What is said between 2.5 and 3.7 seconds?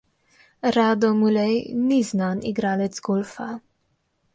igralec golfa.